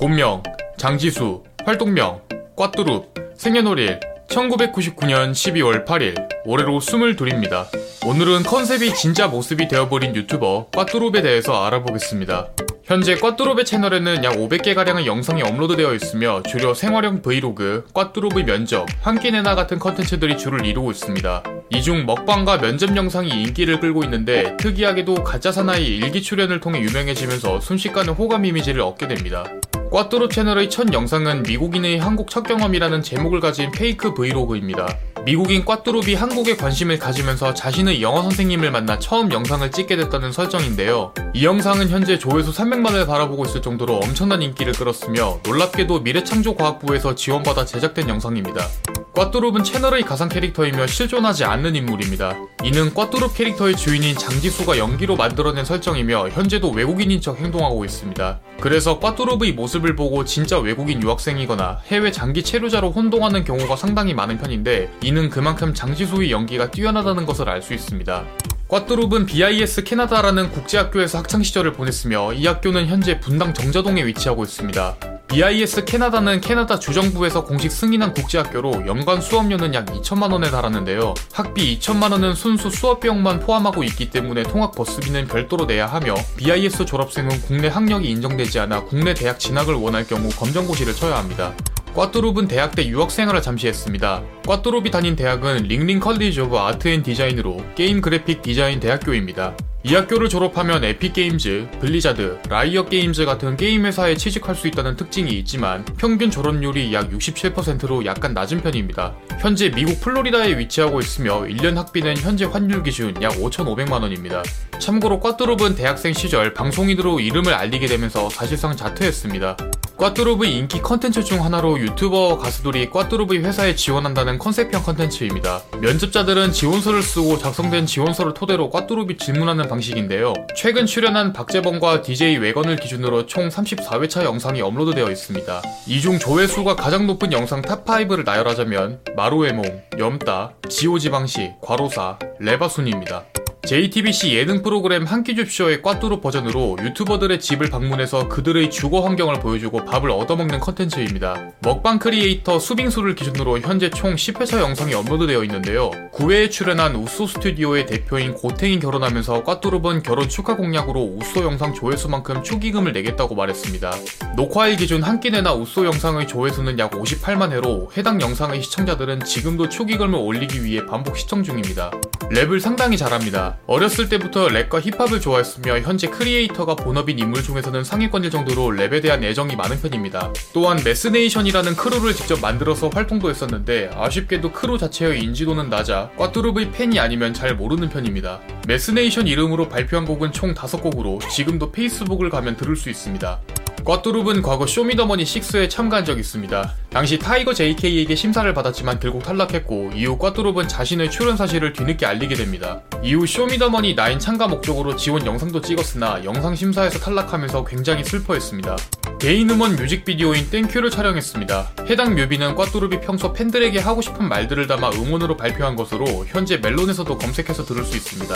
[0.00, 0.42] 본명
[0.78, 2.22] 장지수 활동명
[2.56, 7.66] 꽈뚜룹 생년월일 1999년 12월 8일 올해로 22입니다.
[8.06, 12.48] 오늘은 컨셉이 진짜 모습이 되어버린 유튜버 꽈뚜룹에 대해서 알아보겠습니다.
[12.84, 19.54] 현재 꽈뚜룹의 채널에는 약 500개가량의 영상이 업로드되어 있으며 주로 생활형 브이로그, 꽈뚜룹의 면접, 한끼 내나
[19.54, 21.42] 같은 컨텐츠들이 주를 이루고 있습니다.
[21.72, 27.60] 이 중 먹방과 면접 영상이 인기를 끌고 있는데 특이하게도 가짜 사나이 일기 출연을 통해 유명해지면서
[27.60, 29.44] 순식간에 호감 이미지를 얻게 됩니다.
[29.90, 34.86] 꽈뚜룹 채널의 첫 영상은 미국인의 한국 첫 경험이라는 제목을 가진 페이크 브이로그입니다.
[35.24, 41.12] 미국인 꽈뚜룹이 한국에 관심을 가지면서 자신의 영어 선생님을 만나 처음 영상을 찍게 됐다는 설정인데요.
[41.34, 48.08] 이 영상은 현재 조회수 300만을 바라보고 있을 정도로 엄청난 인기를 끌었으며 놀랍게도 미래창조과학부에서 지원받아 제작된
[48.08, 48.64] 영상입니다.
[49.14, 52.36] 꽈뚜룹은 채널의 가상 캐릭터이며 실존하지 않는 인물입니다.
[52.62, 58.40] 이는 꽈뚜룹 캐릭터의 주인인 장지수가 연기로 만들어낸 설정이며 현재도 외국인인 척 행동하고 있습니다.
[58.60, 64.90] 그래서 꽈뚜룹의 모습을 보고 진짜 외국인 유학생이거나 해외 장기 체류자로 혼동하는 경우가 상당히 많은 편인데
[65.02, 68.24] 이는 그만큼 장지수의 연기가 뛰어나다는 것을 알 수 있습니다.
[68.68, 75.19] 꽈뚜룹은 BIS 캐나다라는 국제학교에서 학창시절을 보냈으며 이 학교는 현재 분당 정자동에 위치하고 있습니다.
[75.30, 81.14] BIS 캐나다는 캐나다 주정부에서 공식 승인한 국제학교로 연간 수업료는 약 2천만원에 달하는데요.
[81.32, 87.68] 학비 2천만원은 순수 수업비용만 포함하고 있기 때문에 통학 버스비는 별도로 내야 하며 BIS 졸업생은 국내
[87.68, 91.54] 학력이 인정되지 않아 국내 대학 진학을 원할 경우 검정고시를 쳐야 합니다.
[91.94, 94.24] 꽈뚜룹은 대학 때 유학생활을 잠시 했습니다.
[94.48, 99.54] 꽈뚜룹이 다닌 대학은 Ringling College of Art and Design으로 게임 그래픽 디자인 대학교입니다.
[99.82, 105.86] 이 학교를 졸업하면 에픽게임즈, 블리자드, 라이엇 게임즈 같은 게임 회사에 취직할 수 있다는 특징이 있지만
[105.96, 109.14] 평균 졸업률이 약 67%로 약간 낮은 편입니다.
[109.40, 114.42] 현재 미국 플로리다에 위치하고 있으며 1년 학비는 현재 환율 기준 약 5,500만 원입니다.
[114.78, 119.56] 참고로 꽈뚜룹은 대학생 시절 방송인으로 이름을 알리게 되면서 사실상 자퇴했습니다.
[120.00, 125.60] 꽈뚜룹의 인기 컨텐츠 중 하나로 유튜버 가수들이 꽈뚜룹의 회사에 지원한다는 컨셉형 컨텐츠입니다.
[125.78, 130.32] 면접자들은 지원서를 쓰고 작성된 지원서를 토대로 꽈뚜룹이 질문하는 방식인데요.
[130.56, 135.62] 최근 출연한 박재범과 DJ 웨건을 기준으로 총 34회차 영상이 업로드되어 있습니다.
[135.86, 139.66] 이 중 조회수가 가장 높은 영상 top 5를 나열하자면 마루의 몸,
[139.98, 143.24] 염따, 지오지방시, 과로사, 레바순입니다.
[143.62, 150.10] JTBC 예능 프로그램 한끼 줍쇼의 꽈뚜룹 버전으로 유튜버들의 집을 방문해서 그들의 주거 환경을 보여주고 밥을
[150.10, 151.52] 얻어먹는 컨텐츠입니다.
[151.60, 155.90] 먹방 크리에이터 수빙수를 기준으로 현재 총 10회차 영상이 업로드되어 있는데요.
[156.12, 162.92] 9회에 출연한 우소 스튜디오의 대표인 고탱이 결혼하면서 꽈뚜룹은 결혼 축하 공약으로 우소 영상 조회수만큼 축의금을
[162.92, 163.92] 내겠다고 말했습니다.
[164.36, 169.68] 녹화일 기준 한 끼 내놔 우소 영상의 조회수는 약 58만 회로 해당 영상의 시청자들은 지금도
[169.68, 171.90] 축의금을 올리기 위해 반복 시청 중입니다.
[172.32, 173.49] 랩을 상당히 잘합니다.
[173.66, 179.56] 어렸을 때부터 랩과 힙합을 좋아했으며 현재 크리에이터가 본업인 인물 중에서는 상위권일 정도로 랩에 대한 애정이
[179.56, 180.32] 많은 편입니다.
[180.52, 187.32] 또한 매스네이션이라는 크루를 직접 만들어서 활동도 했었는데 아쉽게도 크루 자체의 인지도는 낮아 꽈뚜룹의 팬이 아니면
[187.32, 188.40] 잘 모르는 편입니다.
[188.66, 193.40] 매스네이션 이름으로 발표한 곡은 총 5곡으로 지금도 페이스북을 가면 들을 수 있습니다.
[193.84, 196.74] 꽈뚜룹은 과거 쇼미더머니 6에 참가한 적이 있습니다.
[196.90, 202.82] 당시 타이거 JK에게 심사를 받았지만 결국 탈락했고 이후 꽈뚜룹은 자신의 출연 사실을 뒤늦게 알리게 됩니다.
[203.00, 208.76] 이후 쇼미더머니 9 참가 목적으로 지원 영상도 찍었으나 영상 심사에서 탈락하면서 굉장히 슬퍼했습니다.
[209.20, 211.72] 개인 음원 뮤직비디오인 Thank You를 촬영했습니다.
[211.90, 217.66] 해당 뮤비는 꽈뚜룹이 평소 팬들에게 하고 싶은 말들을 담아 음원으로 발표한 것으로 현재 멜론에서도 검색해서
[217.66, 218.34] 들을 수 있습니다.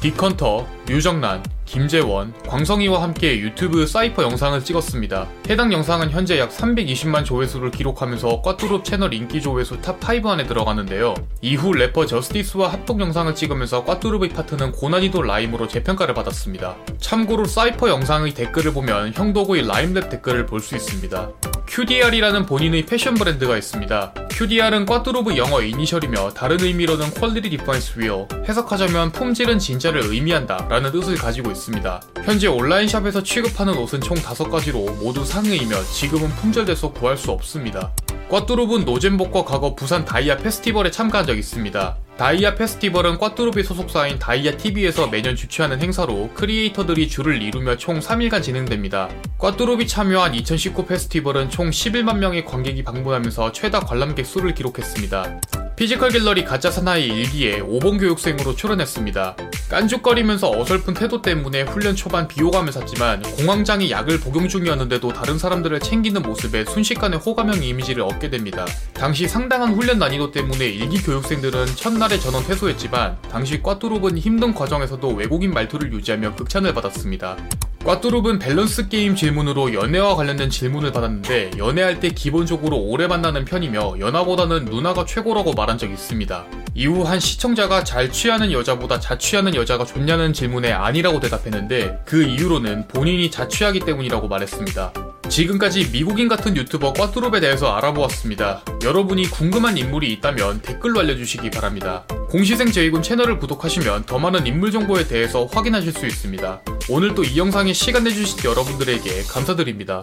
[0.00, 5.26] 딕헌터, 류정란, 김재원, 광성이와 함께 유튜브 사이퍼 영상을 찍었습니다.
[5.48, 11.14] 해당 영상은 현재 약 320만 조회수를 기록 하면서 꽈뚜룹 채널 인기 조회수 탑5 안에 들어가는데요.
[11.40, 16.76] 이후 래퍼 저스티스와 합동 영상을 찍으면서 꽈뚜룹의 파트는 고난이도 라임으로 재평가를 받았습니다.
[16.98, 21.49] 참고로 사이퍼 영상의 댓글을 보면 형도구의 라임랩 댓글을 볼 수 있습니다.
[21.70, 24.12] QDR이라는 본인의 패션 브랜드가 있습니다.
[24.28, 27.58] QDR은 꽈뚜룹의 영어 이니셜이며 다른 의미로는 Quality
[27.94, 32.02] Real, 해석하자면 품질은 진짜를 의미한다 라는 뜻을 가지고 있습니다.
[32.24, 37.92] 현재 온라인 샵에서 취급하는 옷은 총 5가지로 모두 상의이며 지금은 품절돼서 구할 수 없습니다.
[38.30, 41.96] 꽈뚜룹은 노잼봇과 과거 부산 다이아 페스티벌에 참가한 적이 있습니다.
[42.20, 49.08] 다이아 페스티벌은 꽈뚜룹의 소속사인 다이아 TV에서 매년 주최하는 행사로 크리에이터들이 줄을 이루며 총 3일간 진행됩니다.
[49.38, 55.69] 꽈뚜룹이 참여한 2019 페스티벌은 총 11만 명의 관객이 방문하면서 최다 관람객 수를 기록했습니다.
[55.80, 59.34] 피지컬 갤러리 가짜 사나이 일기에 5번 교육생으로 출연했습니다.
[59.70, 66.20] 깐죽거리면서 어설픈 태도 때문에 훈련 초반 비호감을 샀지만 공황장애 약을 복용 중이었는데도 다른 사람들을 챙기는
[66.20, 68.66] 모습에 순식간에 호감형 이미지를 얻게 됩니다.
[68.92, 75.50] 당시 상당한 훈련 난이도 때문에 일기 교육생들은 첫날에 전원 퇴소했지만 당시 꽈뚜룹은 힘든 과정에서도 외국인
[75.54, 77.38] 말투를 유지하며 극찬을 받았습니다.
[77.84, 84.66] 꽈뚜룹은 밸런스 게임 질문으로 연애와 관련된 질문을 받았는데 연애할 때 기본적으로 오래 만나는 편이며 연하보다는
[84.66, 86.59] 누나가 최고라고 말한 적이 있습니다.
[86.80, 93.30] 이후 한 시청자가 잘 취하는 여자보다 자취하는 여자가 좋냐는 질문에 아니라고 대답했는데 그 이유로는 본인이
[93.30, 94.94] 자취하기 때문이라고 말했습니다.
[95.28, 98.62] 지금까지 미국인 같은 유튜버 꽈뚜룹에 대해서 알아보았습니다.
[98.82, 102.06] 여러분이 궁금한 인물이 있다면 댓글로 알려주시기 바랍니다.
[102.30, 106.62] 공시생 제이군 채널을 구독하시면 더 많은 인물 정보에 대해서 확인하실 수 있습니다.
[106.88, 109.98] 오늘 또이 영상에 시간 내주신 여러분들에게 감사드립니다.